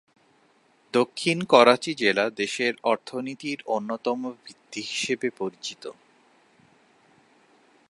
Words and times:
দক্ষিণ 0.93 1.37
করাচি 1.43 1.91
জেলা 1.93 2.25
দেশের 2.35 2.73
অর্থনীতির 2.83 3.59
অন্যতম 3.67 4.19
ভিত্তি 4.45 4.81
হিসেবে 4.81 5.27
পরিচিত। 5.37 5.83